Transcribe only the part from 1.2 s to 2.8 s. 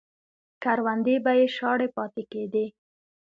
به یې شاړې پاتې کېدې.